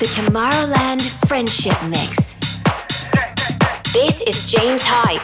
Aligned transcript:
the 0.00 0.06
Tomorrowland 0.06 1.02
Friendship 1.28 1.76
Mix. 1.90 2.32
This 3.92 4.22
is 4.22 4.50
James 4.50 4.80
Hype. 4.82 5.20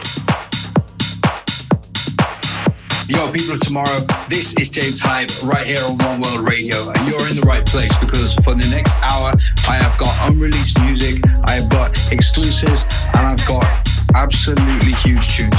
Yo, 3.09 3.25
people 3.33 3.55
of 3.55 3.59
tomorrow, 3.61 4.05
this 4.29 4.53
is 4.61 4.69
James 4.69 5.01
Hype 5.01 5.31
right 5.41 5.65
here 5.65 5.81
on 5.81 5.97
One 5.97 6.21
World 6.21 6.47
Radio, 6.47 6.77
and 6.93 7.09
you're 7.09 7.25
in 7.25 7.33
the 7.33 7.45
right 7.47 7.65
place 7.65 7.89
because 7.97 8.35
for 8.45 8.53
the 8.53 8.69
next 8.69 9.01
hour, 9.01 9.33
I 9.67 9.81
have 9.81 9.97
got 9.97 10.13
unreleased 10.29 10.79
music, 10.81 11.25
I 11.45 11.53
have 11.53 11.69
got 11.69 11.97
exclusives, 12.11 12.85
and 13.17 13.25
I've 13.25 13.41
got 13.47 13.65
absolutely 14.13 14.93
huge 15.01 15.25
tunes. 15.25 15.57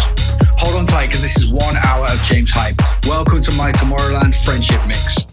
Hold 0.62 0.78
on 0.78 0.86
tight 0.86 1.06
because 1.06 1.22
this 1.22 1.36
is 1.38 1.48
one 1.50 1.74
hour 1.82 2.06
of 2.06 2.22
James 2.22 2.52
Hype. 2.54 2.78
Welcome 3.04 3.40
to 3.42 3.50
my 3.58 3.72
Tomorrowland 3.72 4.38
Friendship 4.44 4.78
Mix. 4.86 5.26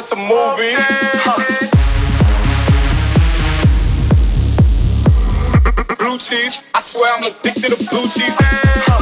Of 0.00 0.04
some 0.06 0.20
movie. 0.20 0.76
Blue 5.98 6.18
cheese, 6.18 6.62
I 6.74 6.80
swear 6.80 7.16
I'm 7.16 7.24
addicted 7.24 7.76
to 7.76 7.90
blue 7.90 8.08
cheese. 8.08 8.38
outside 8.40 8.99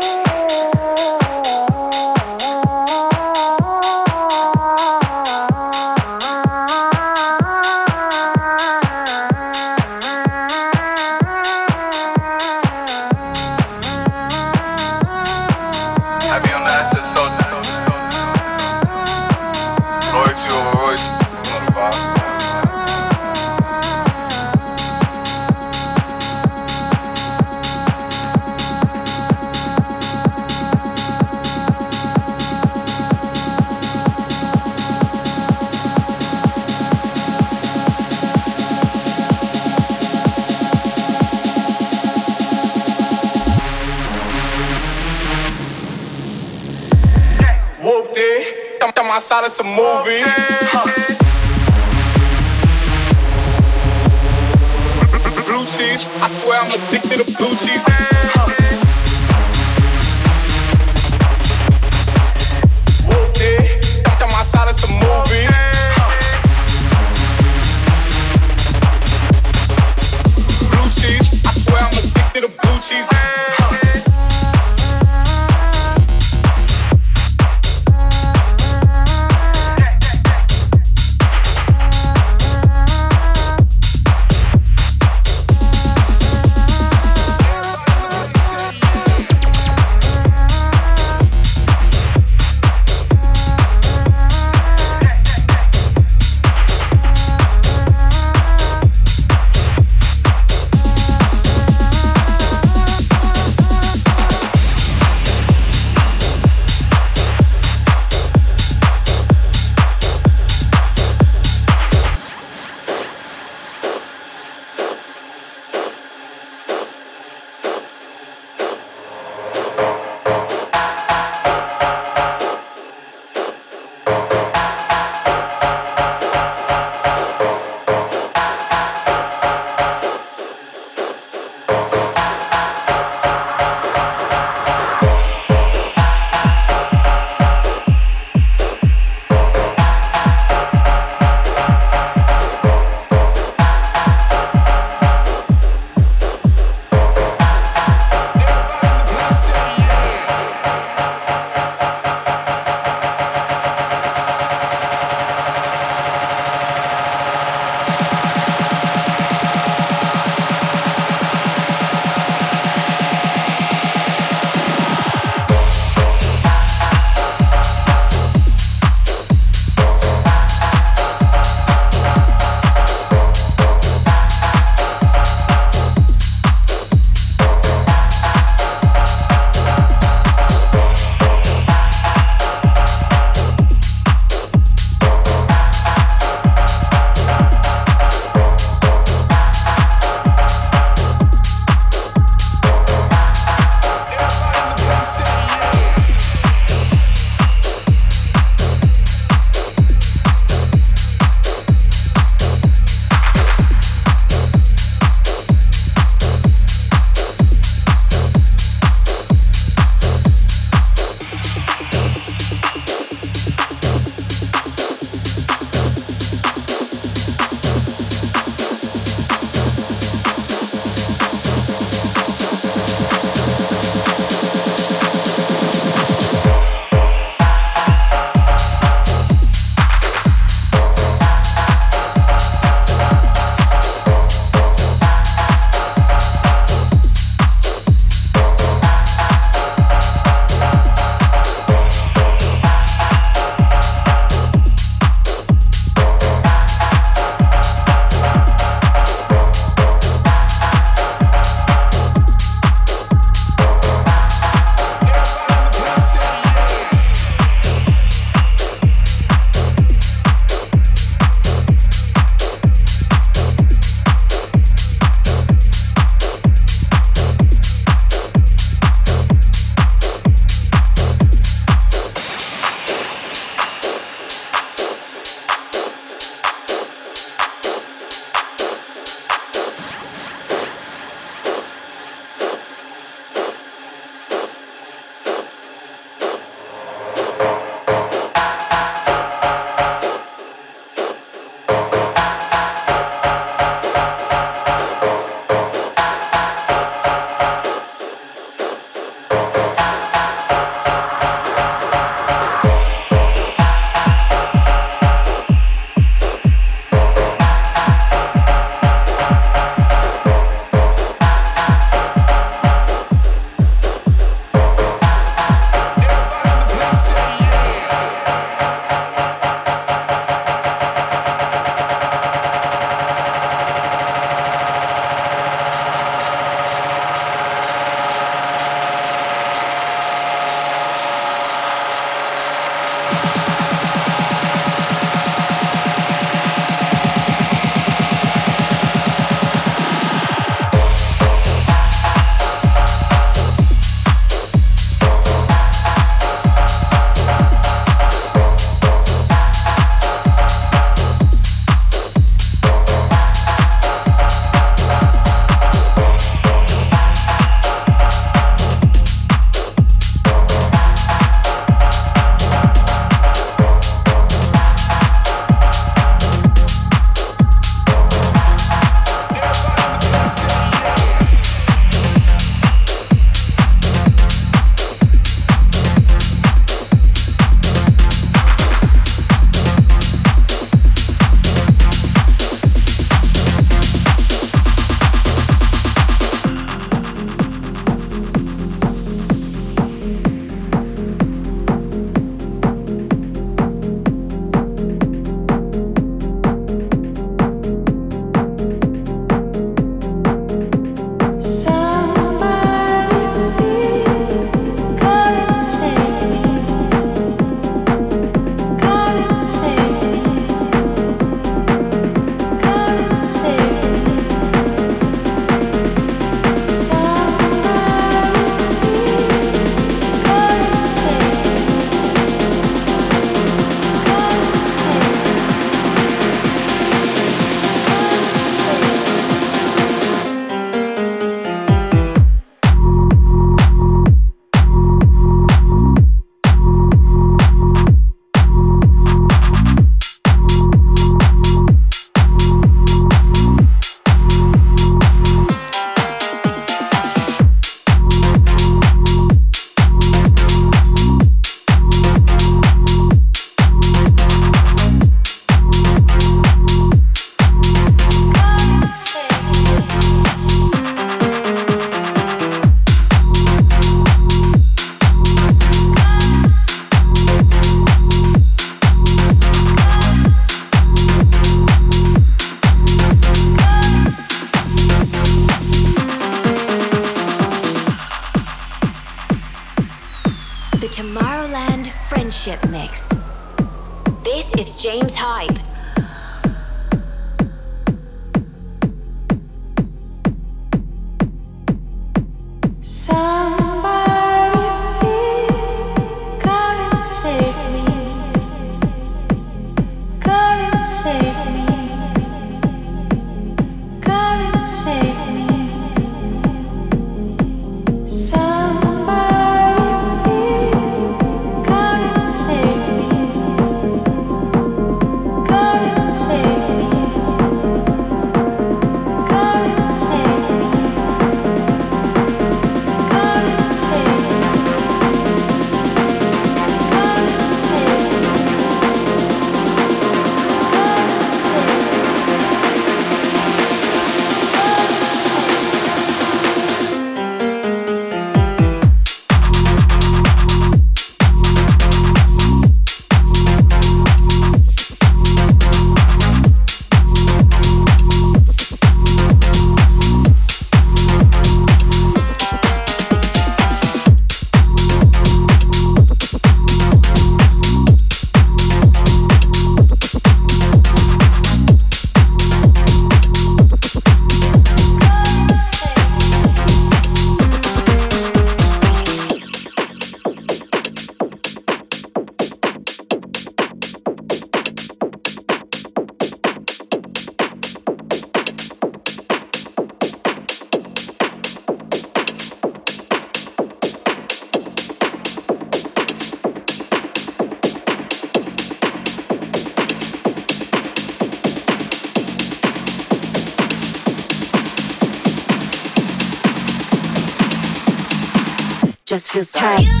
just 599.33 599.57
feels 599.57 600.00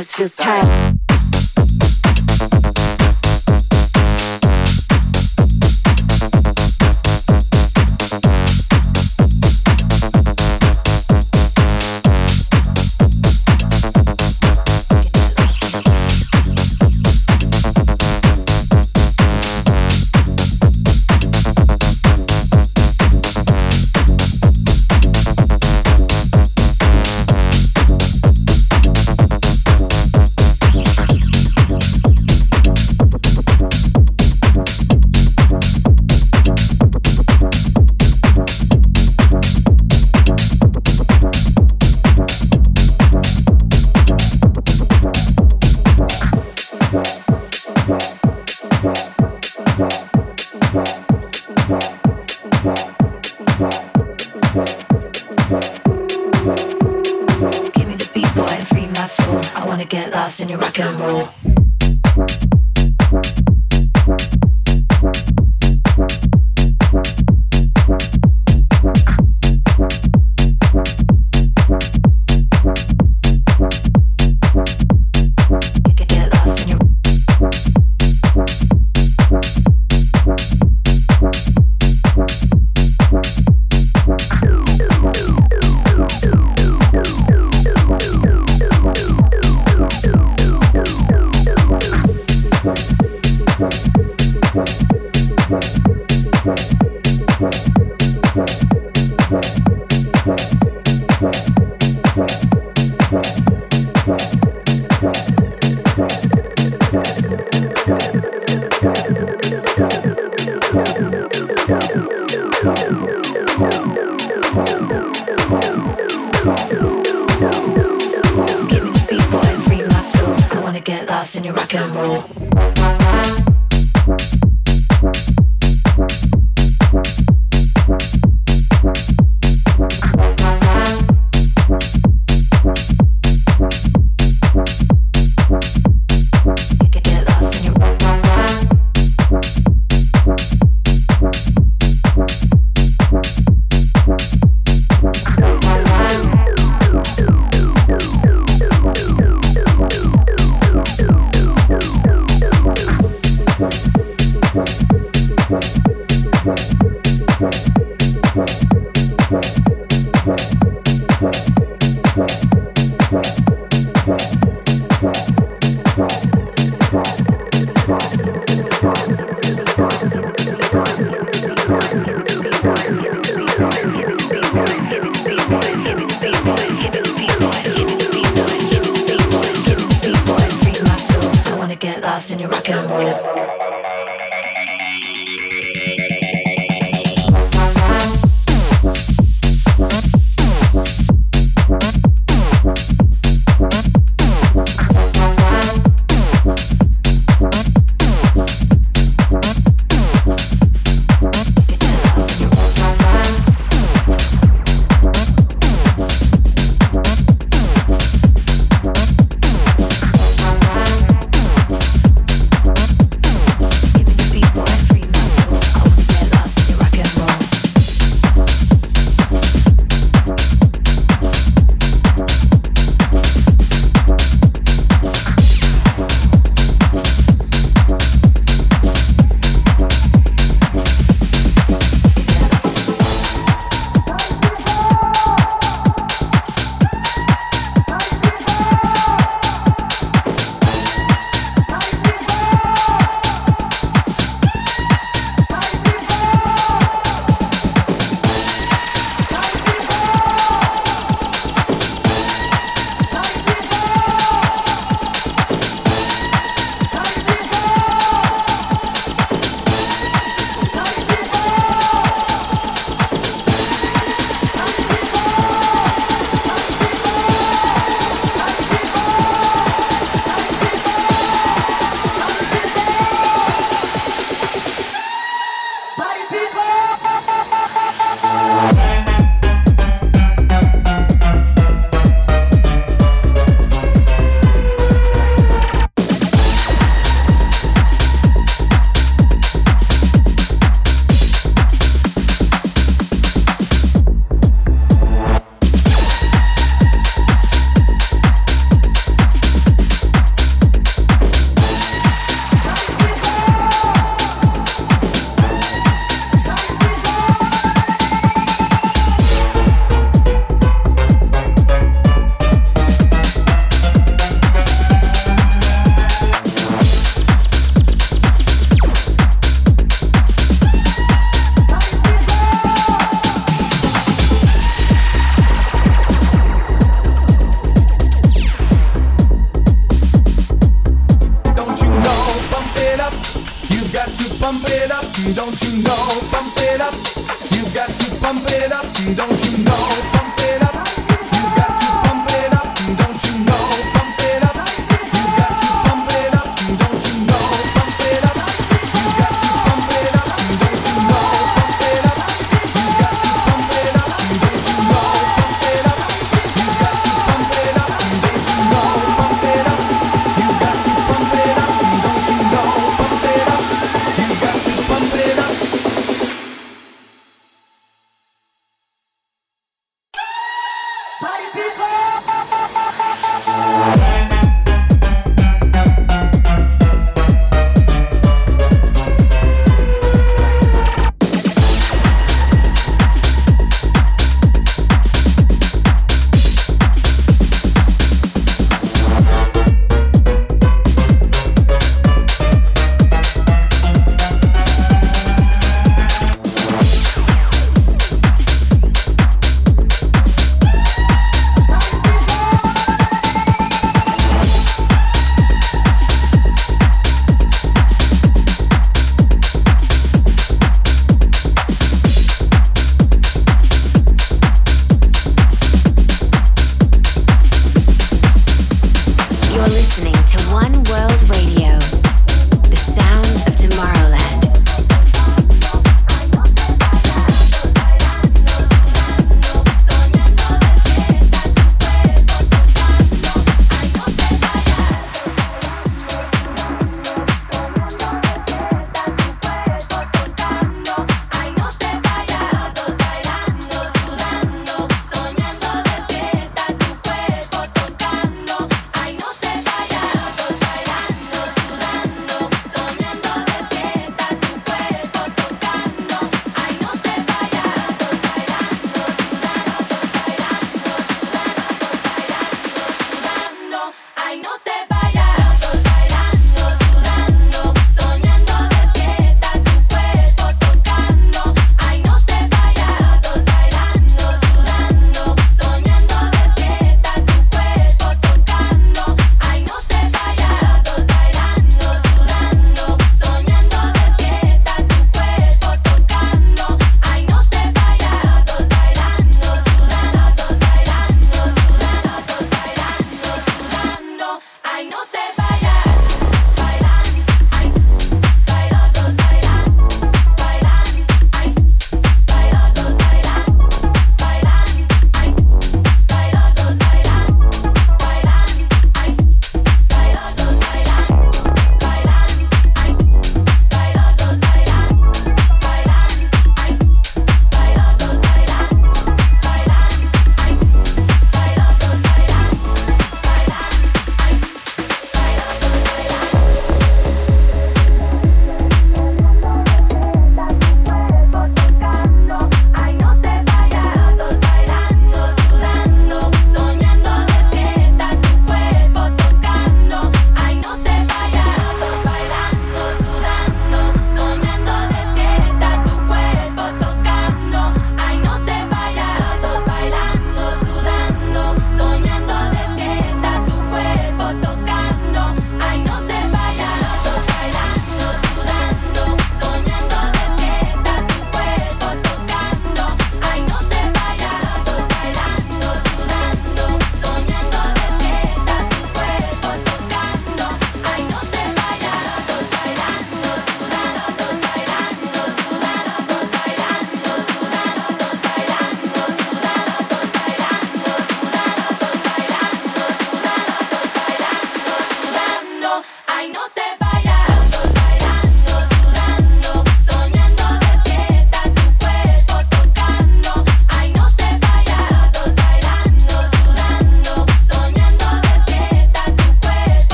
just 0.00 0.16
feels 0.16 0.34
tight. 0.34 0.89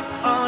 on. 0.00 0.39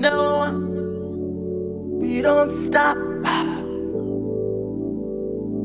No, 0.00 0.80
we 1.86 2.22
don't 2.22 2.50
stop. 2.50 2.96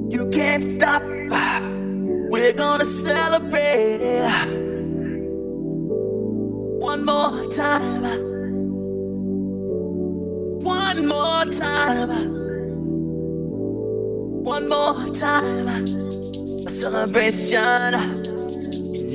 You 0.09 0.29
can't 0.31 0.63
stop. 0.63 1.03
We're 2.29 2.53
gonna 2.53 2.85
celebrate 2.85 3.99
one 6.65 7.05
more 7.05 7.49
time 7.49 8.27
one 10.67 11.07
more 11.07 11.45
time. 11.45 12.09
One 14.29 14.69
more 14.69 15.13
time. 15.13 15.67
A 16.65 16.69
celebration. 16.69 18.36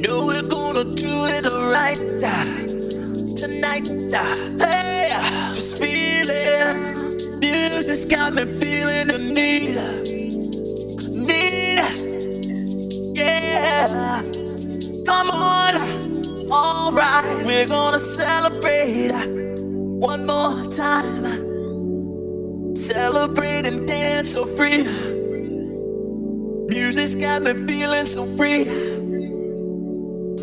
Know 0.03 0.27
we're 0.27 0.43
gonna 0.49 0.83
do 0.83 1.27
it 1.27 1.47
right 1.47 1.97
uh, 2.25 2.45
tonight. 3.37 3.89
Uh, 4.13 4.59
hey, 4.59 5.13
uh, 5.15 5.53
just 5.53 5.79
feeling. 5.79 7.39
Music's 7.39 8.05
got 8.07 8.33
me 8.35 8.45
feeling 8.47 9.07
the 9.07 9.19
need. 9.19 9.77
Need. 11.15 11.79
Yeah. 13.17 14.23
Come 15.07 15.31
on. 15.31 15.77
Alright, 16.51 17.47
we're 17.47 17.67
gonna 17.67 18.01
celebrate 18.01 19.13
one 20.01 20.27
more 20.27 20.67
time. 20.73 21.53
Celebrate 22.75 23.67
and 23.67 23.87
dance 23.87 24.33
so 24.33 24.47
free. 24.47 24.85
Music's 26.67 27.15
got 27.15 27.43
me 27.43 27.53
feeling 27.67 28.07
so 28.07 28.25
free. 28.37 28.65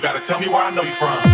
tell 0.00 0.40
me 0.40 0.48
where 0.48 0.62
I 0.62 0.70
know 0.70 0.82
you 0.82 0.92
from. 0.92 1.33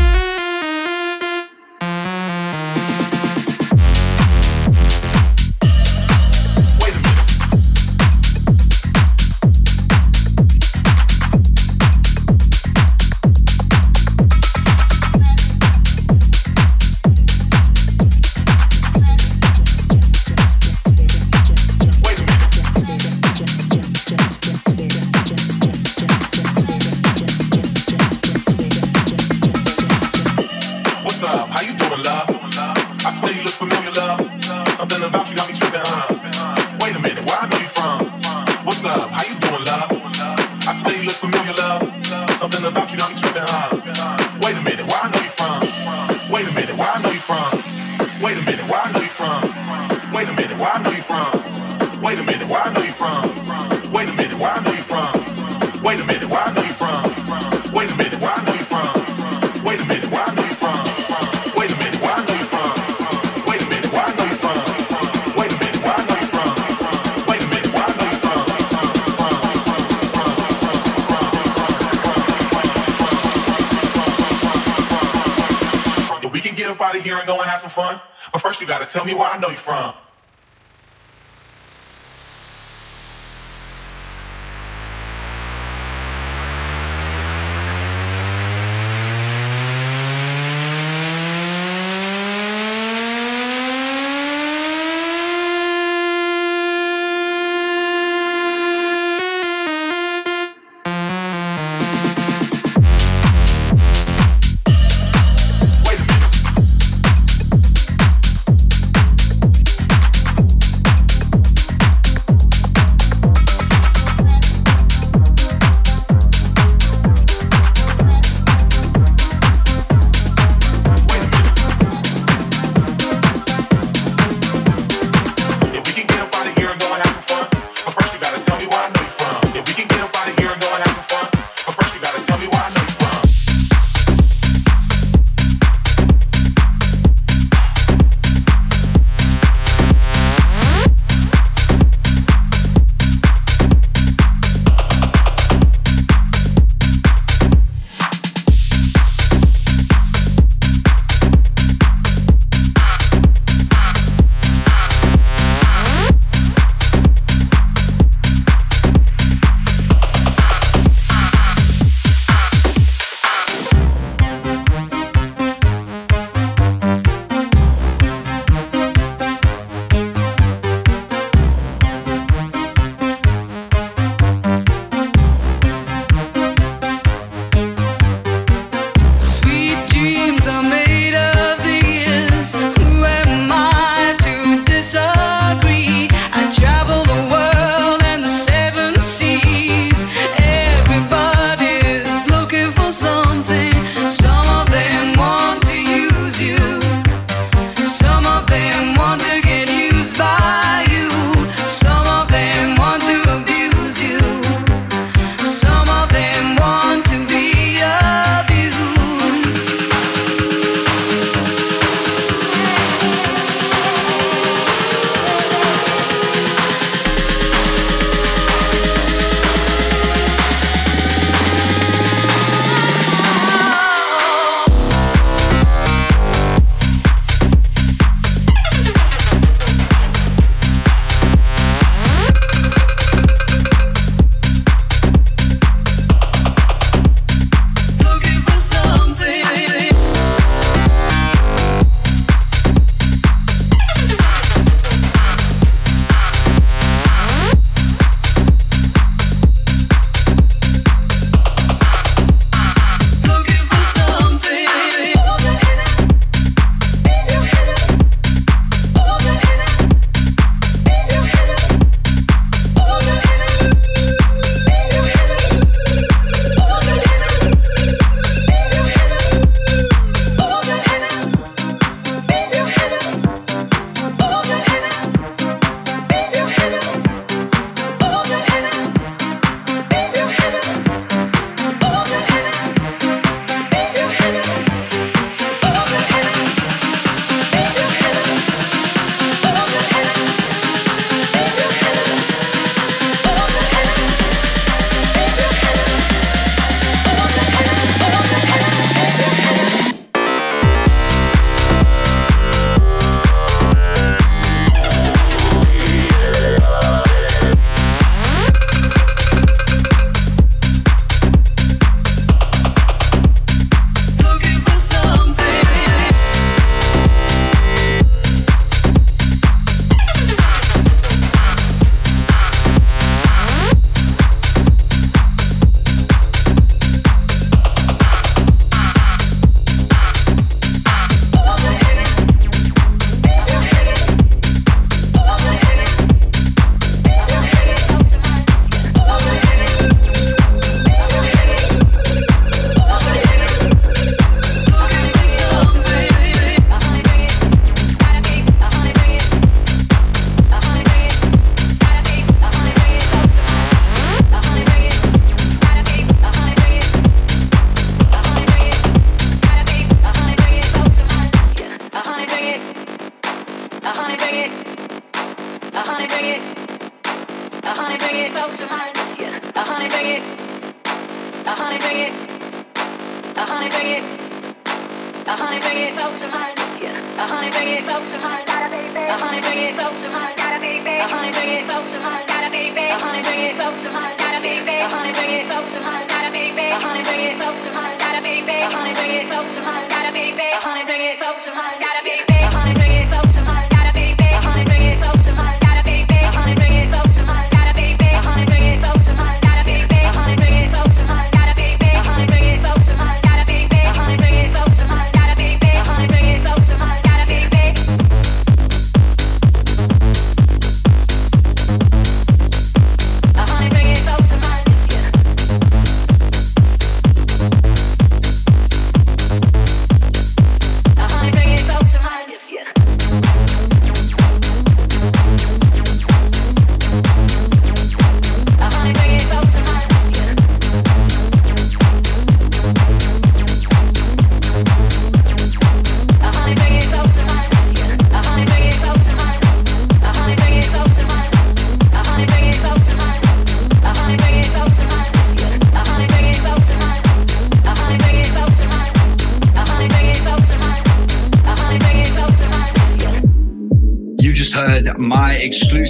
we 76.33 76.41
can 76.41 76.55
get 76.55 76.69
up 76.71 76.81
out 76.81 76.97
of 76.97 77.03
here 77.03 77.17
and 77.17 77.27
go 77.27 77.37
and 77.39 77.49
have 77.49 77.61
some 77.61 77.71
fun. 77.71 78.01
But 78.33 78.41
first, 78.41 78.61
you 78.61 78.67
gotta 78.67 78.87
tell 78.87 79.05
me 79.05 79.15
where 79.15 79.29
I 79.29 79.39
know 79.39 79.49
you 79.49 79.57
from. 79.57 79.95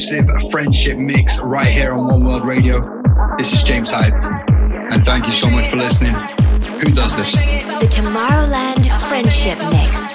exclusive 0.00 0.50
friendship 0.50 0.96
mix 0.96 1.38
right 1.40 1.66
here 1.66 1.92
on 1.92 2.06
One 2.06 2.24
World 2.24 2.46
Radio. 2.46 3.02
This 3.36 3.52
is 3.52 3.62
James 3.62 3.90
Hype, 3.90 4.14
and 4.14 5.02
thank 5.02 5.26
you 5.26 5.32
so 5.32 5.50
much 5.50 5.68
for 5.68 5.76
listening. 5.76 6.14
Who 6.80 6.90
does 6.90 7.14
this? 7.16 7.32
The 7.32 7.86
Tomorrowland 7.90 8.86
Friendship 9.08 9.58
Mix. 9.70 10.14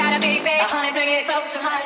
babe, 0.43 0.65
honey, 0.65 0.91
bring 0.91 1.09
it 1.09 1.25
close 1.25 1.53
to 1.53 1.61
my 1.61 1.81